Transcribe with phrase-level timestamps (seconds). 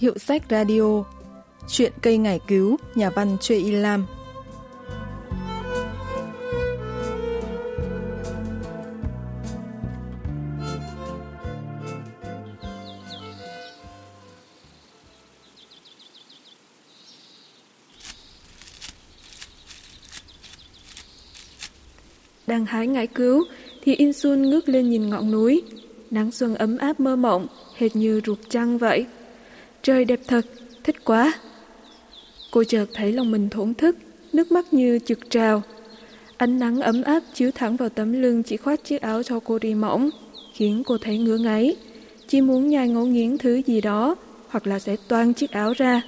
[0.00, 1.04] Hiệu sách radio
[1.68, 4.06] Chuyện cây ngải cứu Nhà văn Chue Y Lam
[22.46, 23.44] Đang hái ngải cứu
[23.82, 25.62] thì Insun ngước lên nhìn ngọn núi.
[26.10, 27.46] Nắng xuân ấm áp mơ mộng,
[27.76, 29.06] hệt như ruột trăng vậy.
[29.82, 30.46] Trời đẹp thật,
[30.84, 31.32] thích quá.
[32.50, 33.96] Cô chợt thấy lòng mình thổn thức,
[34.32, 35.62] nước mắt như trực trào.
[36.36, 39.58] Ánh nắng ấm áp chiếu thẳng vào tấm lưng chỉ khoác chiếc áo cho cô
[39.58, 40.10] đi mỏng,
[40.54, 41.76] khiến cô thấy ngứa ngáy.
[42.28, 44.16] Chỉ muốn nhai ngấu nghiến thứ gì đó,
[44.48, 46.02] hoặc là sẽ toan chiếc áo ra.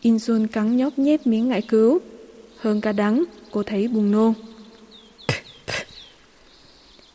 [0.00, 1.98] Insun cắn nhóc nhép miếng ngải cứu.
[2.58, 4.32] Hơn cả đắng, cô thấy buồn nôn.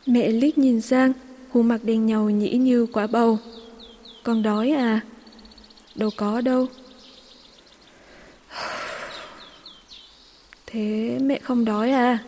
[0.06, 1.12] Mẹ liếc nhìn sang,
[1.52, 3.38] khuôn mặt đen nhầu nhĩ như quả bầu.
[4.22, 5.00] Con đói à?
[5.94, 6.66] Đâu có đâu.
[10.66, 12.18] Thế mẹ không đói à?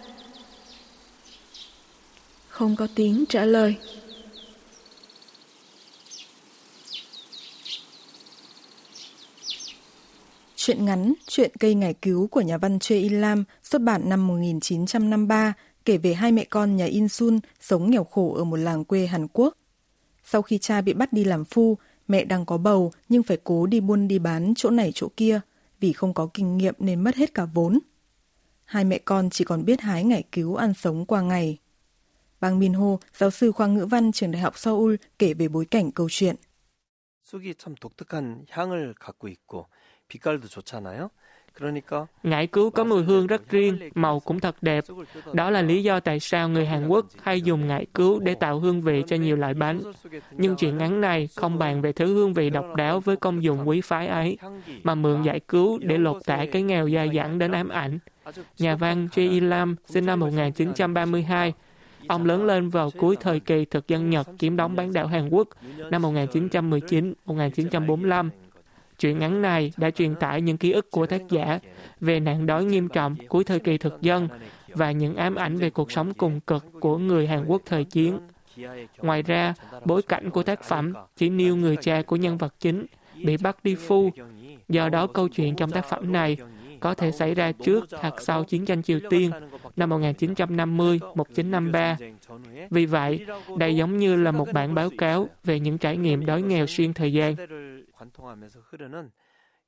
[2.48, 3.77] Không có tiếng trả lời.
[10.56, 14.27] Chuyện ngắn Chuyện cây ngải cứu của nhà văn Choi In Lam xuất bản năm
[14.27, 15.52] 1953
[15.84, 19.06] kể về hai mẹ con nhà In Sun sống nghèo khổ ở một làng quê
[19.06, 19.55] Hàn Quốc.
[20.24, 23.66] Sau khi cha bị bắt đi làm phu, mẹ đang có bầu nhưng phải cố
[23.66, 25.39] đi buôn đi bán chỗ này chỗ kia
[25.80, 27.80] vì không có kinh nghiệm nên mất hết cả vốn.
[28.66, 31.58] Hai mẹ con chỉ còn biết hái ngải cứu ăn sống qua ngày.
[32.39, 35.66] Bang Min Ho, giáo sư khoa ngữ văn trường Đại học Seoul kể về bối
[35.66, 36.36] cảnh câu chuyện.
[37.28, 39.67] 쑥이 참 독특한 향을 갖고 있고
[40.08, 41.11] 빛깔도 좋잖아요.
[42.22, 44.84] Ngải cứu có mùi hương rất riêng, màu cũng thật đẹp.
[45.33, 48.58] Đó là lý do tại sao người Hàn Quốc hay dùng ngải cứu để tạo
[48.58, 49.80] hương vị cho nhiều loại bánh.
[50.33, 53.68] Nhưng chuyện ngắn này không bàn về thứ hương vị độc đáo với công dụng
[53.68, 54.39] quý phái ấy,
[54.83, 57.98] mà mượn giải cứu để lột tả cái nghèo dai dẳng đến ám ảnh.
[58.58, 59.40] Nhà văn Choi Y e.
[59.40, 61.52] Lam sinh năm 1932,
[62.08, 65.29] Ông lớn lên vào cuối thời kỳ thực dân Nhật chiếm đóng bán đảo Hàn
[65.29, 65.48] Quốc
[65.90, 68.30] năm 1919-1945
[69.02, 71.58] Chuyện ngắn này đã truyền tải những ký ức của tác giả
[72.01, 74.29] về nạn đói nghiêm trọng cuối thời kỳ thực dân
[74.68, 78.18] và những ám ảnh về cuộc sống cùng cực của người Hàn Quốc thời chiến.
[78.98, 79.55] Ngoài ra,
[79.85, 82.86] bối cảnh của tác phẩm chỉ nêu người cha của nhân vật chính
[83.24, 84.11] bị bắt đi phu.
[84.68, 86.36] Do đó câu chuyện trong tác phẩm này
[86.80, 89.30] có thể xảy ra trước hoặc sau chiến tranh Triều Tiên
[89.77, 91.95] năm 1950-1953.
[92.70, 93.27] Vì vậy,
[93.58, 96.95] đây giống như là một bản báo cáo về những trải nghiệm đói nghèo xuyên
[96.95, 97.34] thời gian.
[98.02, 99.11] 관통하면서 흐르는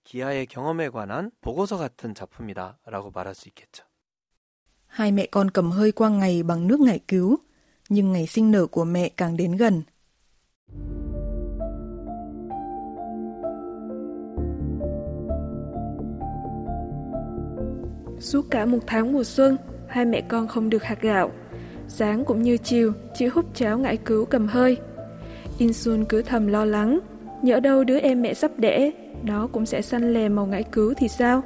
[0.03, 3.83] 기아의 경험에 관한 보고서 같은 작품이다라고 말할 수 있겠죠.
[4.87, 7.37] Hai mẹ con cầm hơi qua ngày bằng nước ngải cứu,
[7.89, 9.83] nhưng ngày sinh nở của mẹ càng đến gần.
[18.19, 21.31] Suốt cả một tháng mùa xuân, hai mẹ con không được hạt gạo.
[21.87, 24.77] Sáng cũng như chiều, chỉ hút cháo ngải cứu cầm hơi.
[25.57, 26.99] Insun cứ thầm lo lắng,
[27.44, 28.90] nhỡ đâu đứa em mẹ sắp đẻ,
[29.22, 31.42] nó cũng sẽ săn lè màu ngải cứu thì sao?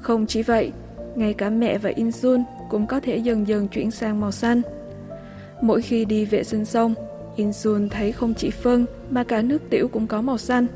[0.00, 0.72] Không chỉ vậy,
[1.16, 4.62] ngay cả mẹ và Insun cũng có thể dần dần chuyển sang màu xanh.
[5.62, 6.94] Mỗi khi đi vệ sinh xong,
[7.36, 10.66] Insun thấy không chỉ phân mà cả nước tiểu cũng có màu xanh.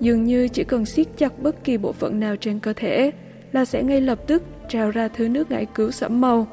[0.00, 3.10] Dường như chỉ cần siết chặt bất kỳ bộ phận nào trên cơ thể
[3.52, 6.46] là sẽ ngay lập tức trào ra thứ nước ngải cứu sẫm màu,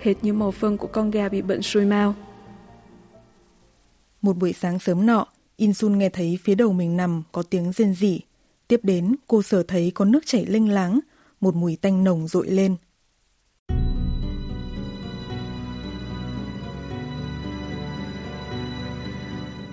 [0.00, 2.14] hệt như màu phân của con gà bị bệnh sùi màu.
[4.22, 5.26] Một buổi sáng sớm nọ,
[5.60, 8.20] Insun nghe thấy phía đầu mình nằm có tiếng rên rỉ.
[8.68, 11.00] Tiếp đến, cô sở thấy có nước chảy lênh láng,
[11.40, 12.76] một mùi tanh nồng rội lên.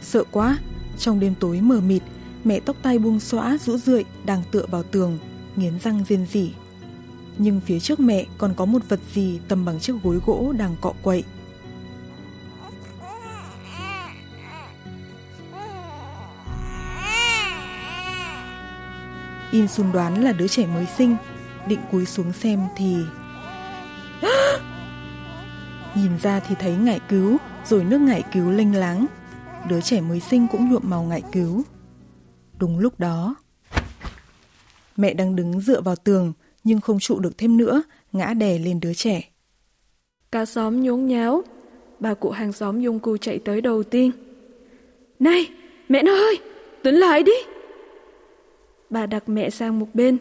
[0.02, 0.58] Sợ quá,
[0.98, 2.02] trong đêm tối mờ mịt,
[2.44, 5.18] mẹ tóc tai buông xõa rũ rượi đang tựa vào tường,
[5.56, 6.52] nghiến răng rên rỉ.
[7.38, 10.76] Nhưng phía trước mẹ còn có một vật gì tầm bằng chiếc gối gỗ đang
[10.82, 11.24] cọ quậy.
[19.52, 21.16] In Sun đoán là đứa trẻ mới sinh,
[21.68, 22.96] định cúi xuống xem thì...
[25.96, 29.06] Nhìn ra thì thấy ngải cứu, rồi nước ngải cứu lênh láng.
[29.70, 31.64] Đứa trẻ mới sinh cũng nhuộm màu ngải cứu.
[32.58, 33.36] Đúng lúc đó...
[34.98, 36.34] Mẹ đang đứng dựa vào tường,
[36.64, 39.22] nhưng không trụ được thêm nữa, ngã đè lên đứa trẻ.
[40.32, 41.44] Cả xóm nhốn nháo,
[42.00, 44.12] bà cụ hàng xóm dung cu chạy tới đầu tiên.
[45.20, 45.50] Này,
[45.90, 46.38] mẹ nó ơi,
[46.84, 47.57] tỉnh lại đi!
[48.90, 50.18] Bà đặt mẹ sang một bên,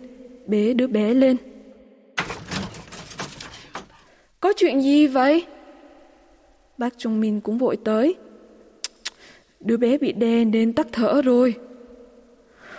[0.47, 1.37] bế đứa bé lên.
[4.41, 5.47] Có chuyện gì vậy?
[6.79, 8.17] Bác Trung Minh cũng vội tới.
[9.61, 11.55] Đứa bé bị đè nên tắt thở rồi.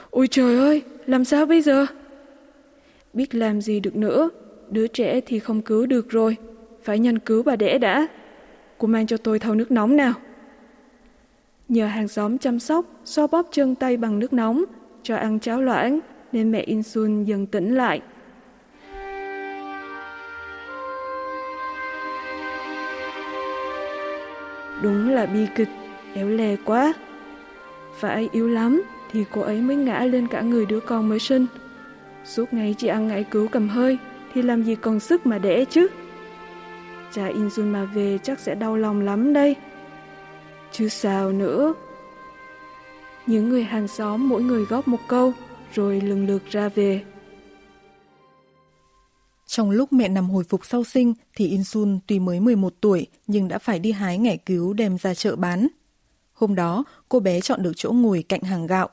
[0.09, 1.85] Ôi trời ơi, làm sao bây giờ?
[3.13, 4.29] Biết làm gì được nữa,
[4.69, 6.37] đứa trẻ thì không cứu được rồi,
[6.83, 8.07] phải nhân cứu bà đẻ đã.
[8.77, 10.13] Cô mang cho tôi thau nước nóng nào.
[11.69, 14.63] Nhờ hàng xóm chăm sóc, xoa bóp chân tay bằng nước nóng,
[15.07, 15.99] cho ăn cháo loãng,
[16.31, 18.01] nên mẹ Insun dần tỉnh lại.
[24.81, 25.69] Đúng là bi kịch,
[26.13, 26.93] éo lè quá.
[27.99, 28.81] Phải yếu lắm
[29.11, 31.45] thì cô ấy mới ngã lên cả người đứa con mới sinh.
[32.25, 33.97] Suốt ngày chỉ ăn ngải cứu cầm hơi
[34.33, 35.87] thì làm gì còn sức mà đẻ chứ.
[37.11, 39.55] Cha Insun mà về chắc sẽ đau lòng lắm đây.
[40.71, 41.73] Chứ sao nữa.
[43.27, 45.33] Những người hàng xóm mỗi người góp một câu
[45.73, 47.03] rồi lần lượt ra về.
[49.47, 53.47] Trong lúc mẹ nằm hồi phục sau sinh thì Insun tuy mới 11 tuổi nhưng
[53.47, 55.67] đã phải đi hái ngải cứu đem ra chợ bán.
[56.33, 58.89] Hôm đó, cô bé chọn được chỗ ngồi cạnh hàng gạo,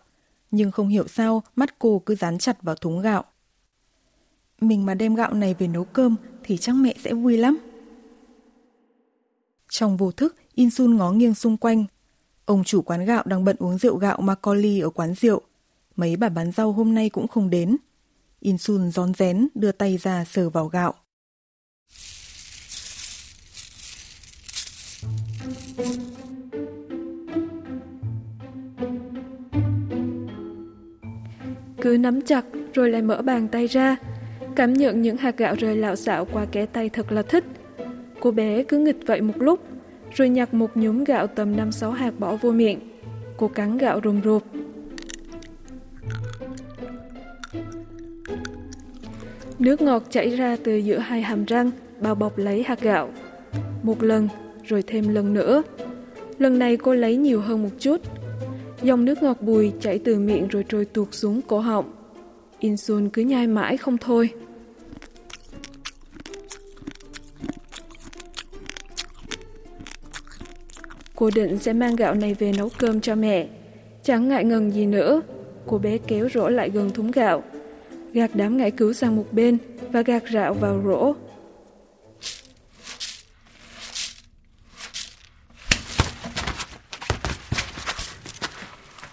[0.51, 3.25] nhưng không hiểu sao mắt cô cứ dán chặt vào thúng gạo.
[4.61, 7.59] Mình mà đem gạo này về nấu cơm thì chắc mẹ sẽ vui lắm.
[9.69, 11.85] Trong vô thức, Insun ngó nghiêng xung quanh.
[12.47, 15.41] Ông chủ quán gạo đang bận uống rượu gạo Macaulay ở quán rượu.
[15.97, 17.77] Mấy bà bán rau hôm nay cũng không đến.
[18.41, 20.95] Insun rón rén đưa tay ra sờ vào gạo.
[31.83, 32.45] Cứ nắm chặt
[32.75, 33.97] rồi lại mở bàn tay ra,
[34.57, 37.45] cảm nhận những hạt gạo rơi lạo xạo qua kẽ tay thật là thích.
[38.21, 39.61] Cô bé cứ nghịch vậy một lúc,
[40.15, 42.81] rồi nhặt một nhúm gạo tầm 5-6 hạt bỏ vô miệng.
[43.37, 44.43] Cô cắn gạo rùm rụp.
[49.59, 51.71] Nước ngọt chảy ra từ giữa hai hàm răng,
[52.01, 53.11] bao bọc lấy hạt gạo.
[53.83, 54.29] Một lần,
[54.65, 55.63] rồi thêm lần nữa.
[56.39, 58.01] Lần này cô lấy nhiều hơn một chút.
[58.83, 61.93] Dòng nước ngọt bùi chảy từ miệng rồi trôi tuột xuống cổ họng.
[62.59, 64.31] Insun cứ nhai mãi không thôi.
[71.25, 73.47] Cô định sẽ mang gạo này về nấu cơm cho mẹ.
[74.03, 75.23] Chẳng ngại ngần gì nữa,
[75.67, 77.43] cô bé kéo rổ lại gần thúng gạo,
[78.13, 79.59] gạt đám ngải cứu sang một bên
[79.93, 81.15] và gạt rạo vào rổ.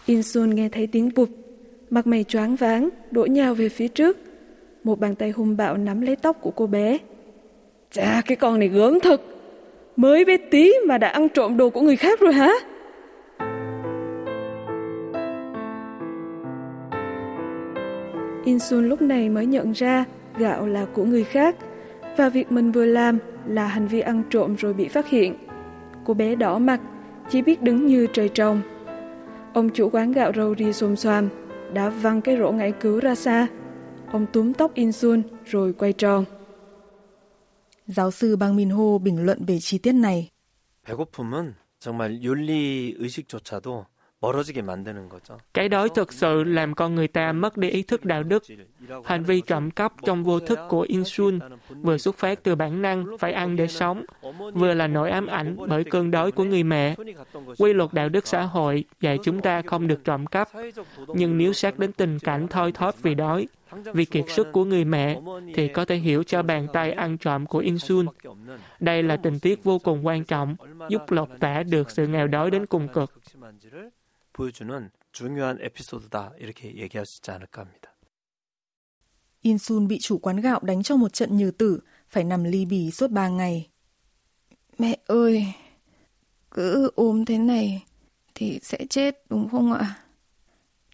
[0.05, 1.29] Insun nghe thấy tiếng bụp,
[1.89, 4.17] mặt mày choáng váng, đổ nhào về phía trước.
[4.83, 6.97] Một bàn tay hung bạo nắm lấy tóc của cô bé.
[7.91, 9.21] Chà, cái con này gớm thật.
[9.95, 12.51] Mới bé tí mà đã ăn trộm đồ của người khác rồi hả?
[18.45, 20.05] Insun lúc này mới nhận ra
[20.37, 21.55] gạo là của người khác
[22.17, 23.17] và việc mình vừa làm
[23.47, 25.35] là hành vi ăn trộm rồi bị phát hiện.
[26.05, 26.81] Cô bé đỏ mặt,
[27.29, 28.61] chỉ biết đứng như trời trồng.
[29.53, 31.29] Ông chủ quán gạo râu ri xồm xoàm,
[31.73, 33.47] đã văng cái rổ ngải cứu ra xa.
[34.11, 36.25] Ông túm tóc Insun rồi quay tròn.
[37.90, 40.30] Giáo sư Bang Min Ho bình luận về chi tiết này.
[40.84, 43.86] 배고픔은 정말 윤리 의식조차도
[44.20, 45.38] 멀어지게 만드는 거죠.
[45.54, 48.42] Cái đói thực sự làm con người ta mất đi ý thức đạo đức.
[49.04, 51.38] Hành vi trộm cắp trong vô thức của Insun
[51.82, 54.04] vừa xuất phát từ bản năng phải ăn để sống,
[54.54, 56.94] vừa là nỗi ám ảnh bởi cơn đói của người mẹ.
[57.58, 60.48] Quy luật đạo đức xã hội dạy chúng ta không được trộm cắp,
[61.08, 63.46] nhưng nếu xét đến tình cảnh thoi thóp vì đói,
[63.92, 65.20] vì kiệt sức của người mẹ
[65.54, 68.06] thì có thể hiểu cho bàn tay ăn trộm của Insun.
[68.80, 70.56] Đây là tình tiết vô cùng quan trọng,
[70.88, 73.12] giúp lột tả được sự nghèo đói đến cùng cực.
[74.32, 77.92] 보여주는 중요한 에피소드다 이렇게 얘기할 수 있지 않을까 합니다.
[79.42, 82.90] Insun bị chủ quán gạo đánh cho một trận như tử, phải nằm ly bì
[82.90, 83.68] suốt ba ngày.
[84.78, 85.46] Mẹ ơi,
[86.50, 87.84] cứ ốm thế này
[88.34, 90.02] thì sẽ chết đúng không ạ?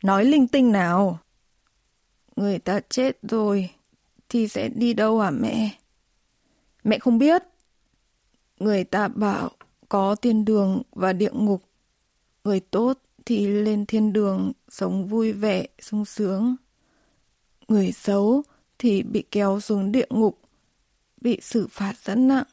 [0.02, 1.18] Nói linh tinh nào.
[2.36, 3.70] Người ta chết rồi
[4.28, 5.78] thì sẽ đi đâu hả mẹ?
[6.84, 7.42] Mẹ không biết.
[8.58, 9.50] Người ta bảo
[9.88, 11.62] có thiên đường và địa ngục.
[12.44, 16.55] Người tốt thì lên thiên đường sống vui vẻ, sung sướng.
[17.67, 18.43] Người xấu
[18.79, 20.39] thì bị kéo xuống địa ngục,
[21.21, 22.43] bị xử phạt rất nặng.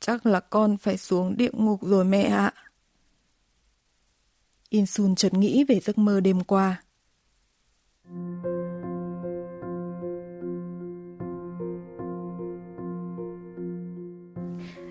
[0.00, 2.52] Chắc là con phải xuống địa ngục rồi mẹ ạ.
[4.68, 6.82] Insun chợt nghĩ về giấc mơ đêm qua.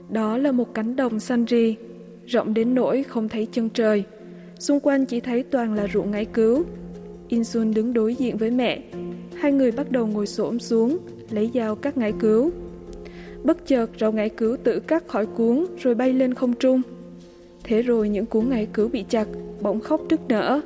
[0.10, 1.76] Đó là một cánh đồng xanh ri,
[2.26, 4.06] rộng đến nỗi không thấy chân trời.
[4.60, 6.64] Xung quanh chỉ thấy toàn là ruộng ngải cứu.
[7.28, 8.82] Insun đứng đối diện với mẹ.
[9.36, 10.98] Hai người bắt đầu ngồi xổm xuống,
[11.30, 12.52] lấy dao cắt ngải cứu.
[13.44, 16.82] Bất chợt rau ngải cứu tự cắt khỏi cuốn rồi bay lên không trung.
[17.64, 19.28] Thế rồi những cuốn ngải cứu bị chặt,
[19.62, 20.62] bỗng khóc nức nở.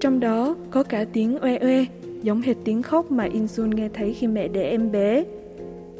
[0.00, 1.84] Trong đó có cả tiếng oe oe,
[2.22, 5.24] giống hệt tiếng khóc mà Insun nghe thấy khi mẹ đẻ em bé.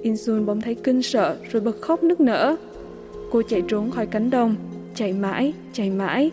[0.02, 2.56] Insun bỗng thấy kinh sợ rồi bật khóc nức nở.
[3.32, 4.54] Cô chạy trốn khỏi cánh đồng,
[4.94, 6.30] chạy mãi, chạy mãi.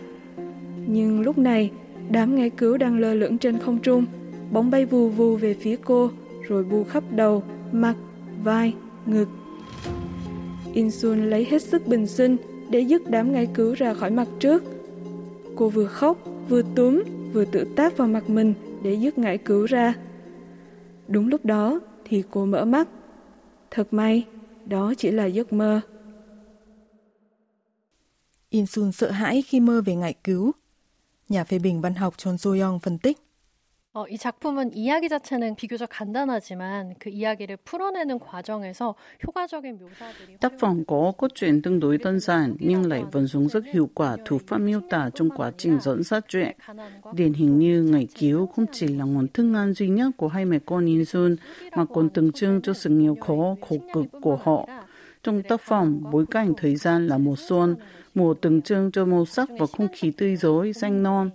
[0.86, 1.70] Nhưng lúc này,
[2.10, 4.04] đám nghe cứu đang lơ lửng trên không trung,
[4.50, 6.10] bóng bay vù vù về phía cô,
[6.48, 7.94] rồi bu khắp đầu, mặt,
[8.42, 8.74] vai,
[9.06, 9.28] ngực.
[10.72, 12.36] Insun lấy hết sức bình sinh
[12.70, 14.62] để dứt đám ngay cứu ra khỏi mặt trước.
[15.56, 19.66] Cô vừa khóc, vừa túm, vừa tự tác vào mặt mình để dứt ngải cứu
[19.66, 19.94] ra.
[21.08, 22.88] Đúng lúc đó thì cô mở mắt.
[23.70, 24.24] Thật may,
[24.66, 25.80] đó chỉ là giấc mơ.
[28.50, 30.52] Insun sợ hãi khi mơ về ngải cứu
[31.33, 33.17] Nhà phê bình văn học Chon So-young phân tích.
[33.91, 38.93] 어, 이 작품은 이야기 자체는 비교적 간단하지만 그 이야기를 풀어내는 과정에서
[39.25, 43.49] 효과적인 묘사들이 Tác phẩm có cốt truyện tương đối đơn giản nhưng lại vận dụng
[43.49, 46.57] rất hiệu quả thủ pháp miêu tả trong quá trình dẫn dắt chuyện.
[47.13, 50.45] Điển hình như ngày cứu không chỉ là nguồn thức ăn duy nhất của hai
[50.45, 51.35] mẹ con In Sun
[51.75, 54.67] mà còn tượng trưng cho sự nghèo khó, khổ cực của họ.
[55.24, 57.76] Trong tác phẩm, bối cảnh thời gian là mùa xuân,
[58.14, 61.30] mùa tượng trưng cho màu sắc và không khí tươi rối, xanh non.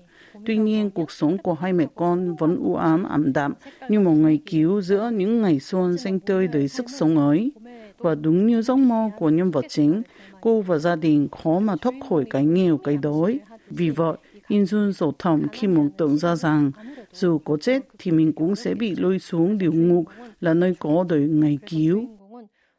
[0.45, 3.53] Tuy nhiên, cuộc sống của hai mẹ con vẫn u ám ảm đạm
[3.89, 7.51] như một ngày cứu giữa những ngày xuân xanh tươi đầy sức sống ấy.
[7.97, 10.01] Và đúng như giấc mơ của nhân vật chính,
[10.41, 13.39] cô và gia đình khó mà thoát khỏi cái nghèo, cái đói.
[13.69, 14.17] Vì vậy,
[14.47, 16.71] In Jun sổ thầm khi mộng tưởng ra rằng
[17.13, 20.05] dù có chết thì mình cũng sẽ bị lôi xuống địa ngục
[20.41, 22.18] là nơi có đời ngày cứu.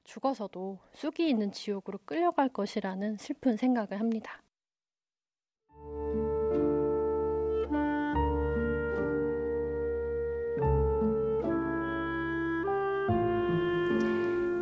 [0.09, 4.41] 죽어서도 쑥이 있는 지옥으로 끌려갈 것이라는 슬픈 생각을 합니다.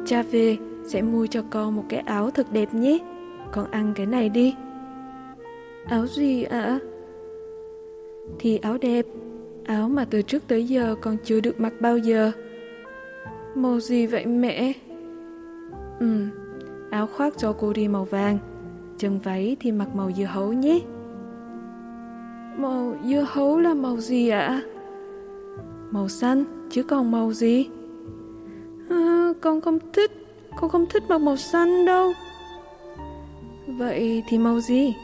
[0.05, 3.00] Cha về sẽ mua cho con một cái áo thật đẹp nhé.
[3.51, 4.55] Con ăn cái này đi.
[5.86, 6.62] Áo gì ạ?
[6.62, 6.79] À?
[8.39, 9.05] Thì áo đẹp,
[9.65, 12.31] áo mà từ trước tới giờ con chưa được mặc bao giờ.
[13.55, 14.74] Màu gì vậy mẹ?
[15.99, 16.26] Ừ,
[16.90, 18.38] áo khoác cho cô đi màu vàng,
[18.99, 20.81] chân váy thì mặc màu dưa hấu nhé.
[22.57, 24.62] Màu dưa hấu là màu gì ạ?
[25.90, 27.69] Màu xanh, chứ còn màu gì?
[28.90, 30.26] À, con không thích,
[30.61, 32.12] con không thích mặc màu xanh đâu.
[33.67, 34.95] Vậy thì màu gì?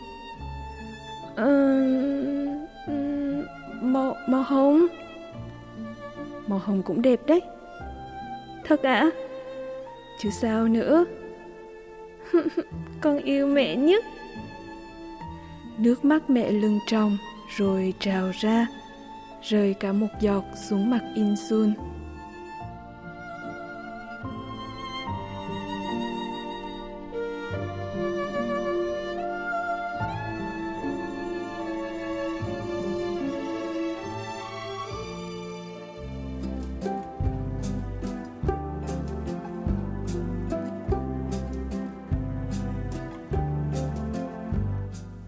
[1.37, 1.47] À,
[3.83, 4.87] màu màu hồng.
[6.47, 7.41] Màu hồng cũng đẹp đấy.
[8.65, 8.95] Thật ạ?
[8.95, 9.11] À?
[10.19, 11.05] Chứ sao nữa?
[13.01, 14.05] con yêu mẹ nhất.
[15.79, 17.19] Nước mắt mẹ lưng tròng
[17.57, 18.67] rồi trào ra,
[19.43, 21.75] rơi cả một giọt xuống mặt Insun.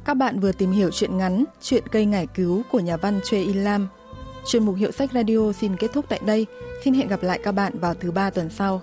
[0.06, 3.40] Các bạn vừa tìm hiểu chuyện ngắn, Chuyện cây ngải cứu của nhà văn Choi
[3.40, 3.88] In Lam.
[4.46, 6.46] Chuyên mục Hiệu sách Radio xin kết thúc tại đây.
[6.84, 8.82] Xin hẹn gặp lại các bạn vào thứ ba tuần sau.